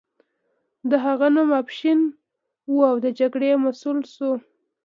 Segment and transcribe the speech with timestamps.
[0.89, 1.99] د هغه نوم افشین
[2.71, 4.31] و او د جګړې مسؤل شو.